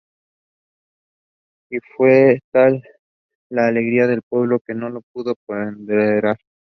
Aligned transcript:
Y 1.69 1.77
fue 1.95 2.39
tal 2.51 2.81
la 3.51 3.67
alegría 3.67 4.07
del 4.07 4.23
pueblo 4.23 4.59
que 4.59 4.73
no 4.73 4.89
la 4.89 5.01
puedo 5.13 5.35
ponderar. 5.45 6.39